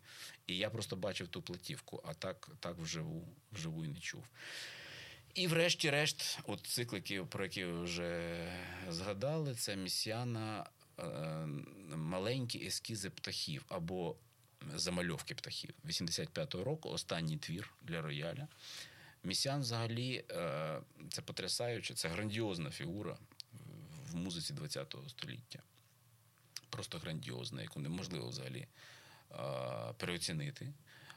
[0.47, 4.25] І я просто бачив ту платівку, а так, так вживу, вживу і не чув.
[5.35, 8.33] І врешті-решт, от циклики, про які ви вже
[8.89, 10.67] згадали, це місіана
[10.99, 11.05] е,
[11.97, 14.17] маленькі ескізи птахів або
[14.75, 18.49] замальовки птахів 85-го року, останній твір для рояля.
[19.25, 23.19] Місян взагалі е, це потрясаюче, це грандіозна фігура
[24.11, 25.63] в музиці ХХ століття.
[26.73, 28.67] Просто грандіозна, яку неможливо взагалі
[29.31, 29.37] е,
[29.97, 30.73] переоцінити.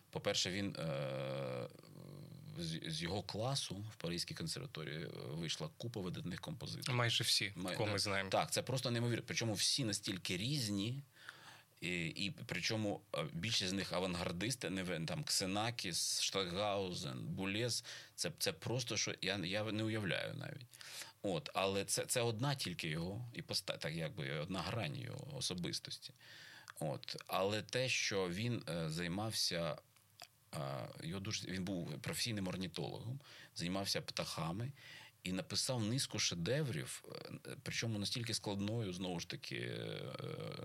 [0.09, 1.67] По-перше, він е,
[2.59, 6.97] з, його класу в Паризькій консерваторії е, вийшла купа видатних композиторів.
[6.97, 8.29] Майже всі, Май- кого ми знаємо.
[8.29, 9.23] Так, це просто неймовірно.
[9.27, 11.03] Причому всі настільки різні,
[11.81, 13.01] і, і причому
[13.33, 17.83] більшість з них авангардисти, не там Ксенакіс, Штатгаузен, Булєс.
[18.15, 20.65] Це, це просто що я, я не уявляю навіть.
[21.27, 26.13] От, але це, це одна тільки його іпоста, так якби одна грань його особистості.
[26.79, 29.77] От, але те, що він е, займався.
[30.55, 30.59] е,
[31.03, 33.19] Його дуже він був професійним орнітологом,
[33.55, 34.71] займався птахами
[35.23, 37.03] і написав низку шедеврів,
[37.47, 39.99] е, причому настільки складною, знову ж таки, е,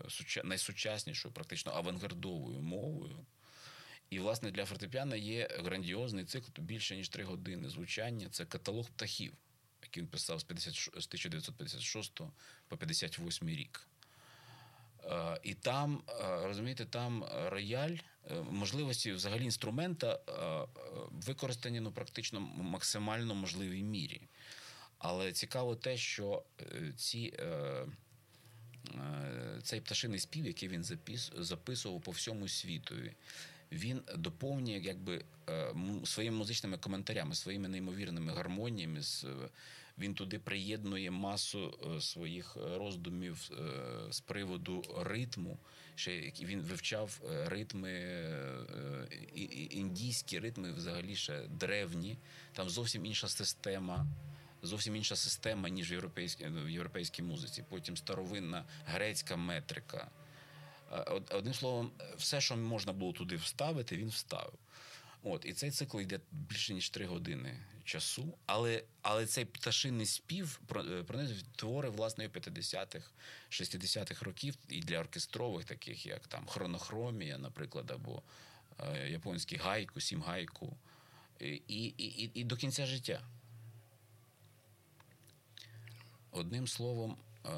[0.09, 3.27] суча- найсучаснішою, практично авангардовою мовою.
[4.11, 8.29] І, власне, для фортепіано є грандіозний цикл більше ніж три години звучання.
[8.31, 9.33] Це каталог птахів,
[9.83, 12.21] який він писав з 50 з 1956
[12.69, 13.89] по 58 рік.
[15.05, 17.97] Е, І там, е, розумієте, там рояль,
[18.31, 20.19] е, можливості взагалі інструмента
[21.11, 24.23] використані ну, практично максимально можливій мірі.
[24.99, 26.43] Але цікаво те, що
[26.97, 27.39] ці,
[29.63, 30.85] цей пташиний спів, який він
[31.35, 33.13] записував по всьому світові,
[33.73, 39.01] він доповнює якби е, своїми музичними коментарями, своїми неймовірними гармоніями.
[39.25, 39.29] е,
[39.99, 43.51] Він туди приєднує масу е, своїх роздумів
[44.11, 45.59] з приводу ритму.
[45.95, 47.93] Ще він вивчав ритми,
[49.71, 52.19] індійські ритми, взагалі ще древні.
[52.53, 54.07] Там зовсім інша система.
[54.63, 57.65] Зовсім інша система, ніж в європейській, в європейській музиці.
[57.69, 60.11] Потім старовинна грецька метрика.
[60.93, 64.59] Е, од- Одним словом, все, що можна було туди вставити, він вставив.
[65.23, 68.39] От, і цей цикл йде більше ніж три години часу.
[68.47, 71.05] Але, але цей пташиний спів про- е,
[71.57, 73.11] твори власне 50-х,
[73.51, 78.23] 60-х років і для оркестрових, таких як там хронохромія, наприклад, або
[78.79, 80.77] е, японський гайку, сім гайку,
[81.41, 83.23] і, і, і, і до кінця життя.
[86.31, 87.51] Одним словом, е,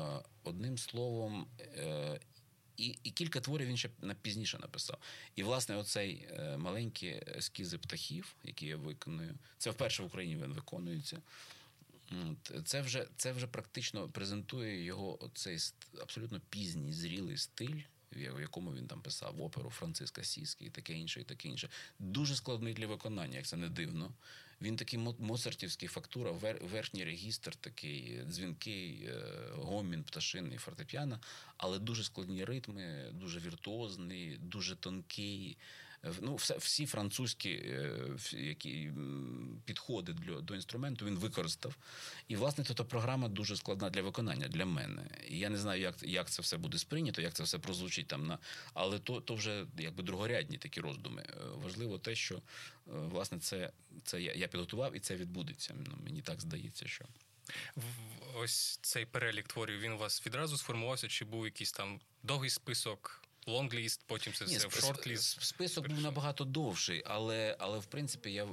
[0.45, 2.21] одним словом, е,
[2.77, 3.91] і, і кілька творів він ще
[4.23, 4.99] пізніше написав.
[5.37, 10.53] І, власне, оцей е, маленькі ескізи птахів, які я виконую, це вперше в Україні він
[10.53, 11.23] виконується.
[12.65, 17.81] Це вже, це вже практично презентує його оцей ст- абсолютно пізній зрілий стиль,
[18.13, 21.69] в якому він там писав оперу Франциска Сіски і таке інше, і таке інше.
[21.99, 24.13] Дуже складний для виконання, як це не дивно.
[24.63, 29.23] Він такий моцартівський фактура, вер, верхній регістр, такий дзвінкий, е,
[29.55, 31.21] гомін, пташинний, фортепіано,
[31.57, 35.57] але дуже складні ритми, дуже віртуозний, дуже тонкий.
[36.05, 38.93] Е, Ну, все, всі французькі е, які
[39.65, 41.77] підходи для, до інструменту він використав.
[42.29, 45.03] І, власне, то програма дуже складна для виконання для мене.
[45.29, 48.27] І я не знаю, як, як це все буде сприйнято, як це все прозвучить там
[48.27, 48.39] на.
[48.75, 51.23] Але то, то вже якби другорядні такі роздуми.
[51.23, 52.43] Е, Важливо те, що
[52.87, 53.73] власне це,
[54.05, 55.75] це я, я підготував і це відбудеться.
[55.87, 57.05] Ну, мені так здається, що.
[58.35, 63.23] Ось цей перелік творів він у вас відразу сформувався, чи був якийсь там довгий список,
[63.47, 65.43] лонгліст, потім це Ні, все в шортліст.
[65.43, 68.49] Список був набагато довший, але, але в принципі я е,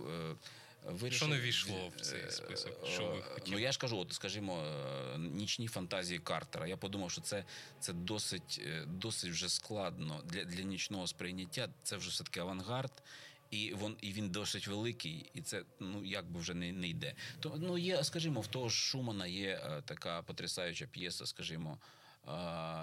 [0.85, 1.17] вирішив...
[1.17, 2.87] Що не ввійшло в цей список?
[2.87, 3.57] Що ви Е, хотіли?
[3.57, 6.67] Ну я ж кажу, от скажімо, е, нічні фантазії Картера.
[6.67, 7.45] Я подумав, що це,
[7.79, 11.69] це досить, е, досить вже складно для, для нічного сприйняття.
[11.83, 13.03] Це вже все-таки авангард.
[13.51, 17.15] І він, і він досить великий, і це ну якби вже не, не йде.
[17.39, 21.98] То ну є, скажімо, в того ж Шумана є е, така потрясаюча п'єса, скажімо, е,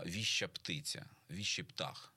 [0.06, 2.12] Віща птиця, віщий птах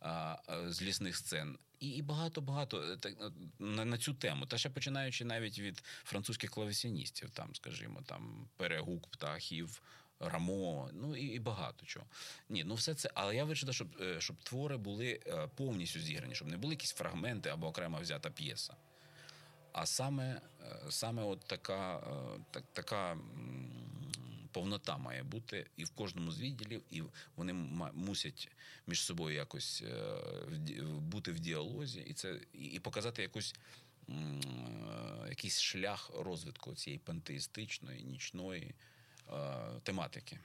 [0.00, 1.58] а, а, з лісних сцен.
[1.80, 4.46] І, багато-багато е, е, на, цю тему.
[4.46, 9.82] Та ще починаючи навіть від французьких клавесіністів, там, скажімо, там перегук птахів,
[10.20, 12.06] Рамо, ну і, і багато чого.
[12.48, 16.34] Ні, ну все це, але я вирішив, щоб, е, щоб твори були е, повністю зіграні,
[16.34, 18.76] щоб не були якісь фрагменти або окремо взята п'єса.
[19.72, 23.16] А саме, е, саме от така, е, так, така
[24.52, 27.02] повнота має бути і в кожному з відділів, і
[27.36, 27.52] вони
[27.94, 28.48] мусять
[28.86, 30.16] між собою якось е,
[30.82, 33.54] бути в діалозі, і це і показати якусь.
[34.08, 34.14] е,
[35.28, 38.74] Якийсь шлях розвитку цієї пантеїстичної, нічної
[39.32, 39.34] е,
[39.82, 40.38] тематики.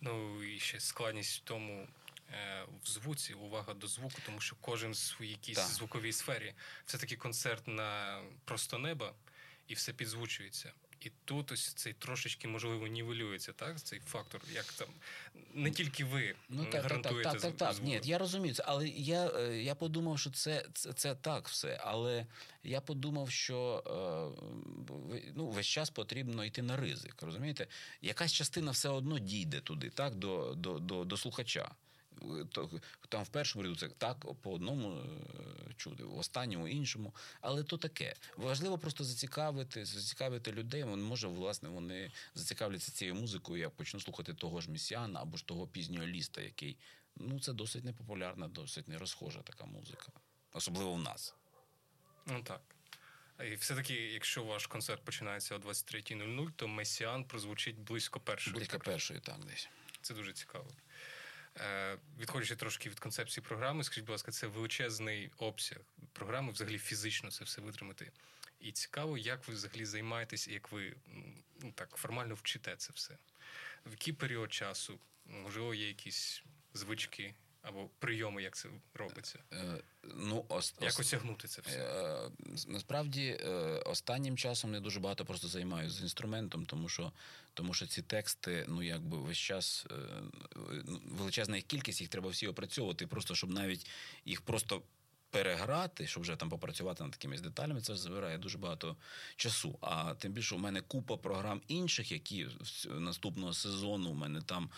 [0.00, 1.88] Ну і ще складність в тому.
[2.32, 6.54] е, В звуці, увага до звуку, тому що кожен в своїй якійсь звуковій сфері.
[6.86, 9.14] Це такий концерт на просто неба,
[9.68, 10.72] і все підзвучується.
[11.04, 13.80] І тут ось цей трошечки можливо нівелюється, так?
[13.80, 14.88] Цей фактор, як там
[15.54, 17.84] не тільки ви ну, так, гарантуєте так, так, так, так.
[17.84, 21.80] Ні, я розумію це, але я е, я подумав, що це, це це, так все.
[21.84, 22.26] Але
[22.62, 23.82] я подумав, що
[25.14, 27.22] е, ну, весь час потрібно йти на ризик.
[27.22, 27.66] Розумієте?
[28.02, 31.70] Якась частина все одно дійде туди, так, до, до, до, до слухача
[33.08, 35.04] там в першому ряду це так по одному е,
[35.84, 37.14] чуди, в останньому іншому.
[37.40, 38.14] Але то таке.
[38.36, 40.84] Важливо просто зацікавити, зацікавити людей.
[40.84, 43.60] Може, власне, вони зацікавляться цією музикою.
[43.60, 46.76] Я почну слухати того ж місіана або ж того пізнього ліста, який
[47.16, 50.12] ну це досить непопулярна, досить нерозхожа така музика,
[50.52, 51.34] особливо в нас.
[52.26, 52.60] Ну так.
[53.50, 58.56] І все-таки, якщо ваш концерт починається о 23.00, то месіан прозвучить близько першої.
[58.56, 59.68] Близько першої, так десь.
[60.02, 60.70] Це дуже цікаво.
[61.60, 65.78] Е, відходячи трошки від концепції програми, скажіть, будь ласка, це величезний обсяг
[66.12, 68.12] програми, взагалі фізично це все витримати.
[68.60, 70.96] І цікаво, як ви взагалі займаєтесь, як ви
[71.62, 73.18] ну, так формально вчите це все.
[73.86, 76.42] В який період часу, можливо, є якісь
[76.74, 77.34] звички
[77.64, 79.38] або прийоми, як це робиться?
[79.52, 79.82] Е,
[80.14, 81.78] ну, ос, Як осягнути це все?
[81.78, 82.30] Е,
[82.68, 83.48] насправді, е,
[83.86, 87.12] останнім часом я дуже багато просто займаюся з інструментом, тому що
[87.54, 89.86] тому що ці тексти, ну якби весь час
[90.84, 93.86] ну, величезна їх кількість, їх треба всі опрацьовувати, просто щоб навіть
[94.24, 94.82] їх просто
[95.34, 98.96] переграти, щоб вже там попрацювати над такими деталями, це забирає дуже багато
[99.36, 99.78] часу.
[99.80, 102.48] А тим більше у мене купа програм інших, які
[102.86, 104.70] наступного сезону у мене там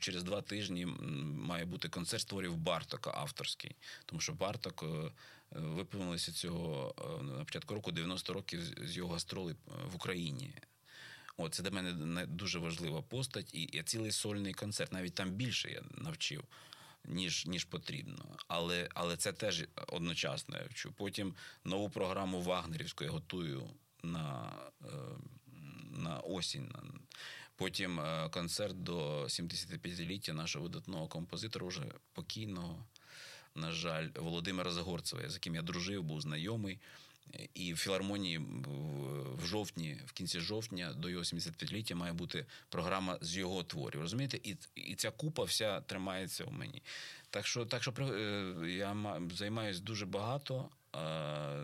[0.00, 4.82] через два тижні має бути концерт творів Бартока авторський, тому що Барток.
[4.82, 5.10] Е,
[5.50, 9.54] виповнилося цього е, на початку року 90 років з його гастролей
[9.92, 10.52] в Україні.
[11.36, 14.92] О, це для мене дуже важлива постать, і я цілий сольний концерт.
[14.92, 16.44] Навіть там більше я навчив
[17.08, 18.36] ніж ніж потрібно.
[18.48, 20.92] Але але це теж одночасно я вчу.
[20.92, 23.70] Потім нову програму Вагнерівську я готую
[24.02, 24.88] на е,
[25.90, 26.72] на осінь.
[27.56, 32.84] Потім е, концерт до 75-ліття нашого видатного композитора, вже покійного,
[33.54, 36.80] на жаль, Володимира Загорцева, з яким я дружив, був знайомий.
[37.54, 38.38] І в філармонії
[39.42, 44.00] в жовтні, в кінці жовтня, до його 75-ліття має бути програма з його творів.
[44.00, 46.82] Розумієте, і і ця купа вся тримається у мені.
[47.30, 50.70] Так що, так що е, я займаюся дуже багато,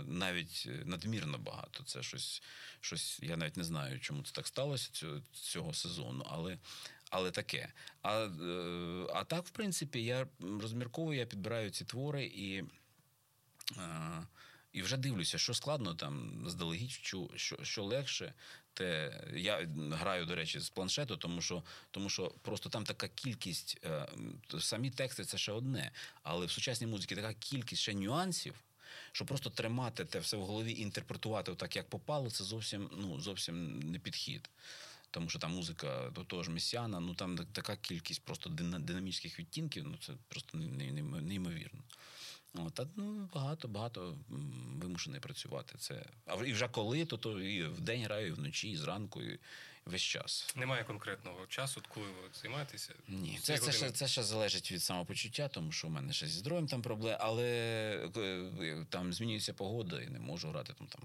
[0.07, 1.85] навіть надмірно багато.
[1.85, 2.42] Це щось,
[2.81, 3.20] щось.
[3.22, 6.59] Я навіть не знаю, чому це так сталося цього, цього сезону, але.
[7.11, 7.72] Але таке.
[8.03, 10.27] А е, а так, в принципі, я
[10.61, 12.64] розмірковую, я підбираю ці твори і.
[14.74, 17.28] І вже дивлюся, що складно там здалегідь, що
[17.62, 18.34] що легше.
[18.72, 23.78] Те я граю, до речі, з планшету, тому що тому що просто там така кількість,
[23.84, 24.08] е,
[24.60, 25.90] самі тексти це ще одне,
[26.22, 28.54] але в сучасній музиці така кількість ще нюансів.
[29.12, 33.20] Що просто тримати те все в голові і інтерпретувати так, як попало, це зовсім ну
[33.20, 34.50] зовсім не підхід.
[35.10, 39.84] Тому що там музика до того ж месіана, ну там така кількість просто динамічних відтінків,
[39.87, 41.82] ну це просто неймовірно.
[42.54, 44.18] От, а, ну, Багато багато
[44.80, 45.74] вимушений працювати.
[45.78, 49.22] Це а і вже коли, то то і в день граю, і вночі, і зранку,
[49.22, 49.38] і
[49.86, 50.54] весь час.
[50.56, 52.94] Немає конкретного часу, коли ви займаєтеся?
[53.08, 56.38] Ні, це це, ще, це ще залежить від самопочуття, тому що в мене ще зі
[56.38, 57.48] здоров'ям там проблеми, але
[58.16, 61.02] е, там змінюється погода і не можу грати там там.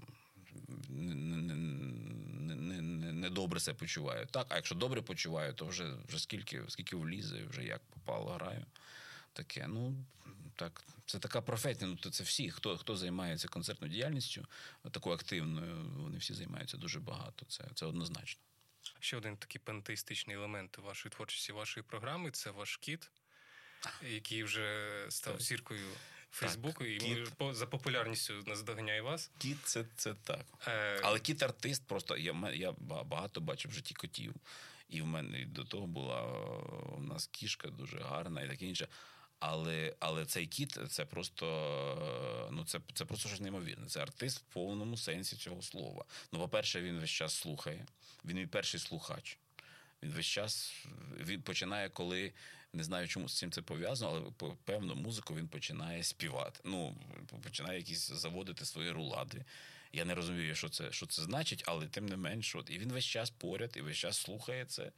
[0.88, 1.36] Не,
[3.30, 4.26] не, себе почуваю.
[4.26, 8.64] Так, а якщо добре почуваю, то вже вже скільки скільки влізе, вже як попало, граю.
[9.32, 9.66] Таке.
[9.68, 9.94] Ну
[10.60, 11.90] так, це така професія.
[11.90, 14.46] Ну то це всі, хто хто займається концертною діяльністю,
[14.90, 17.46] такою активною, вони всі займаються дуже багато.
[17.46, 18.42] Це це однозначно.
[19.00, 23.10] Ще один такий пантеїстичний елемент вашої творчості, вашої програми це ваш кіт,
[24.10, 25.86] який вже став зіркою
[26.30, 27.28] Фейсбуку, і кіт...
[27.50, 29.30] за популярністю наздоганяє вас.
[29.38, 30.46] Кіт це це так.
[30.66, 31.00] Е...
[31.02, 34.34] Але кіт артист, просто я я багато бачив в житті котів.
[34.88, 36.22] І в мене до того була
[36.96, 38.88] у нас кішка дуже гарна і таке інше.
[39.40, 43.86] Але але цей кіт це просто ну це це просто щось неймовірне.
[43.86, 46.04] Це артист в повному сенсі цього слова.
[46.32, 47.86] Ну, по-перше, він весь час слухає.
[48.24, 49.38] Він мій перший слухач.
[50.02, 50.74] Він весь час
[51.20, 52.32] він починає, коли
[52.72, 56.60] не знаю, чому з цим це пов'язано, але певну музику він починає співати.
[56.64, 56.96] Ну
[57.42, 59.44] починає якісь заводити свої рулади.
[59.92, 62.92] Я не розумію, що це що це значить, але тим не менш, от і він
[62.92, 64.92] весь час поряд, і весь час слухає це.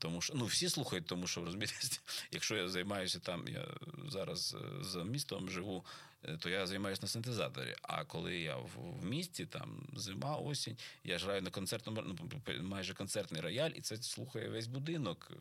[0.00, 1.74] Тому що ну всі слухають, тому що розумієте,
[2.30, 3.66] якщо я займаюся там, я
[4.08, 5.84] зараз е, за містом живу,
[6.24, 7.74] е, то я займаюся на синтезаторі.
[7.82, 12.94] А коли я в, в місті, там зима, осінь, я граю на концертному ну, майже
[12.94, 15.32] концертний рояль, і це слухає весь будинок.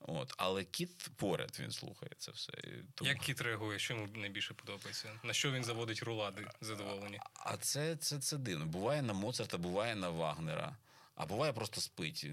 [0.00, 2.52] От, але кіт поряд він слухає це все.
[2.94, 3.10] Тому...
[3.10, 3.78] Як кіт реагує?
[3.78, 5.20] Що йому найбільше подобається?
[5.22, 7.20] На що він заводить рулади задоволені?
[7.34, 8.66] А це це, це дивно.
[8.66, 10.76] Буває на Моцарта, буває на Вагнера.
[11.22, 12.24] А буває просто спить.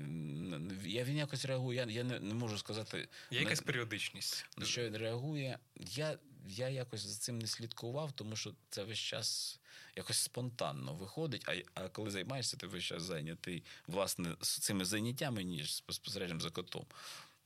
[0.85, 1.77] Я Він якось реагує.
[1.77, 3.07] Я я не не можу сказати.
[3.31, 4.45] Є якась періодичність.
[4.57, 5.59] На що він реагує?
[5.75, 6.17] Я
[6.47, 9.59] я якось за цим не слідкував, тому що це весь час
[9.95, 11.45] якось спонтанно виходить.
[11.49, 16.49] А а коли займаєшся, ти весь час зайнятий власне з цими заняттями, ніж безпосередньо за
[16.49, 16.85] котом.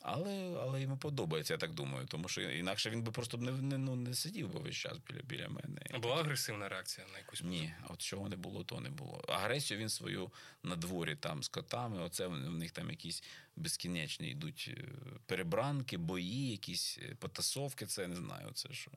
[0.06, 3.78] Але але йому подобається, я так думаю, тому що інакше він би просто не не,
[3.78, 5.82] ну, не сидів би весь час біля біля мене.
[5.92, 9.26] А була агресивна реакція на якусь Ні, от чого не було, то не було.
[9.28, 10.32] Агресію він свою
[10.64, 12.00] на дворі там з котами.
[12.02, 13.24] Оце в них там якісь
[13.56, 14.86] безкінечні йдуть е,
[15.26, 17.86] перебранки, бої, якісь е, потасовки.
[17.86, 18.52] Це не знаю.
[18.54, 18.92] Це що.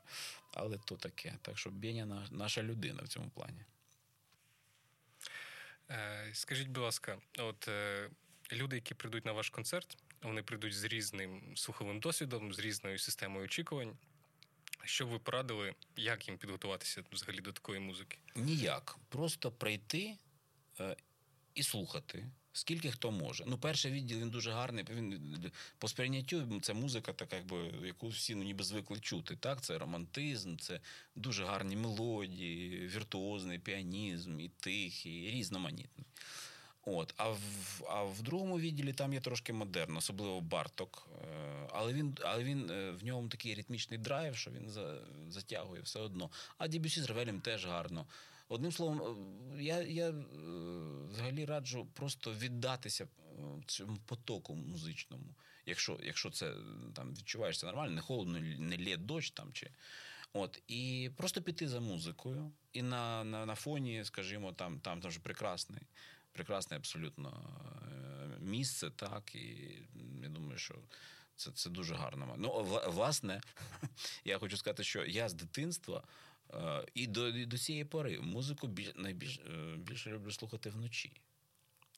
[0.55, 1.35] Але то таке.
[1.43, 3.65] Так що Беня наша людина в цьому плані.
[5.91, 7.69] Е, скажіть, будь ласка, от
[8.53, 9.99] люди, які прийдуть на ваш концерт.
[10.27, 13.97] Вони прийдуть з різним слуховим досвідом, з різною системою очікувань.
[14.85, 18.19] Що б ви порадили, як їм підготуватися взагалі до такої музики?
[18.37, 18.99] Ніяк.
[19.09, 20.17] Просто прийти
[20.81, 20.97] е,
[21.55, 22.27] і слухати.
[22.53, 23.45] Скільки хто може.
[23.47, 24.85] Ну, перший відділ він дуже гарний.
[24.91, 29.37] Він по сприйняттю це музика, така, якби яку всі ну, ніби звикли чути.
[29.37, 30.81] Так, це романтизм, це
[31.17, 36.07] дуже гарні мелодії, віртуозний піанізм, і тихий, і різноманітний.
[36.89, 41.09] От, А в а в другому відділі там є трошки модерн, особливо Барток.
[41.23, 45.83] Е, але він але він е, в ньому такий ритмічний драйв, що він за, затягує
[45.83, 46.31] все одно.
[46.59, 48.07] А Дібюсі з Ревелем теж гарно.
[48.49, 49.03] Одним словом,
[49.59, 50.15] е, я я
[51.11, 53.09] взагалі раджу просто віддатися
[53.67, 55.35] цьому потоку музичному.
[55.67, 56.55] Якщо якщо це
[56.95, 59.71] там відчуваєш це нормально, не холодно, не лє дощ там чи.
[60.33, 65.11] От, І просто піти за музикою, і на на, на фоні, скажімо, там там, там
[65.11, 65.83] вже прекрасний
[66.37, 67.51] прекрасне абсолютно
[67.83, 69.79] е, місце, так, і
[70.23, 70.75] я думаю, що
[71.37, 72.35] це це дуже гарно.
[72.39, 73.41] Ну, власне,
[74.25, 76.03] я хочу сказати, що я з дитинства
[76.55, 81.13] е, і до і до цієї пори музику біль, найбільш е, більше люблю слухати вночі.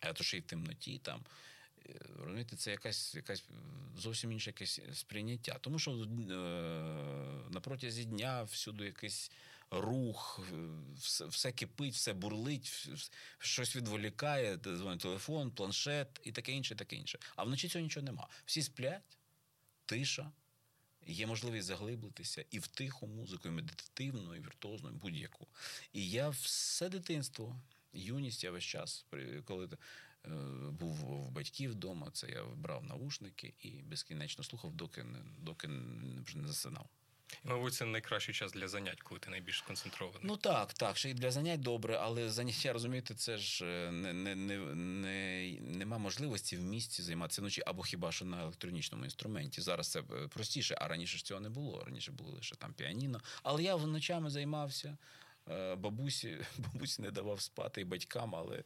[0.00, 1.24] А то ще й в темноті там.
[2.18, 3.44] Розумієте, це якась якась
[3.96, 5.58] зовсім інше якесь сприйняття.
[5.60, 5.96] Тому що е,
[7.50, 9.30] на протязі дня всюди якийсь
[9.70, 10.40] рух,
[10.96, 12.88] все все кипить, все бурлить,
[13.38, 17.18] щось відволікає, дзвонить телефон, планшет і таке інше, таке інше.
[17.36, 18.28] А вночі цього нічого нема.
[18.46, 19.18] Всі сплять,
[19.86, 20.32] тиша,
[21.06, 25.46] є можливість заглиблитися і в тиху музику, і медитативну, і віртуозну, і будь-яку.
[25.92, 27.60] І я все дитинство,
[27.92, 29.06] юність, я весь час,
[29.44, 29.68] коли
[30.26, 30.28] е,
[30.70, 36.46] був в батьків вдома, це я брав наушники і безкінечно слухав, доки не доки не
[36.48, 36.86] засинав.
[37.44, 40.20] Мабуть, це найкращий час для занять, коли ти найбільш сконцентрований.
[40.22, 40.96] Ну так, так.
[40.96, 45.58] Ще й для занять добре, але заняття, розумієте, це ж е, не не, не, не,
[45.60, 49.60] нема можливості в місті займатися ночі або хіба що на електронічному інструменті.
[49.60, 51.84] Зараз це е, простіше, а раніше ж цього не було.
[51.84, 53.20] Раніше було лише там піаніно.
[53.42, 54.96] Але я ночами займався.
[55.50, 58.64] Е, бабусі, бабусі не давав спати і батькам, але,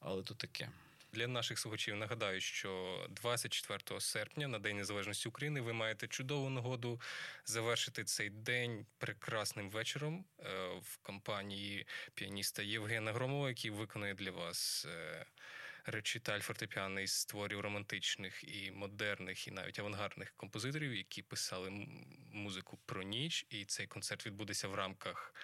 [0.00, 0.70] але то таке.
[1.14, 7.00] Для наших слухачів нагадаю, що 24 серпня, на День Незалежності України, ви маєте чудову нагоду
[7.44, 10.44] завершити цей день прекрасним вечором е,
[10.82, 14.86] в компанії піаніста Євгена Громова, який виконує для вас.
[14.88, 15.26] Е,
[15.86, 21.86] речиталь фортепіаний з творів романтичних і модерних, і навіть авангардних композиторів, які писали
[22.32, 23.46] музику про ніч.
[23.50, 25.34] І цей концерт відбудеться в рамках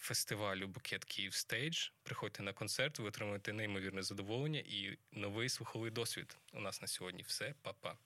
[0.00, 1.88] фестивалю Bouquet Kyiv Stage.
[2.02, 6.36] Приходьте на концерт, ви отримаєте неймовірне задоволення і новий слуховий досвід.
[6.52, 7.96] У нас на сьогодні все, Па-па.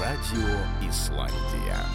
[0.00, 1.90] Радіо Ісландія.